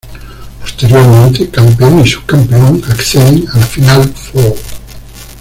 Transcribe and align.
Posteriormente, 0.59 1.51
campeón 1.51 1.99
y 1.99 2.07
subcampeón 2.07 2.83
acceden 2.89 3.45
a 3.53 3.59
la 3.59 3.65
Final 3.67 4.09
Four 4.11 4.55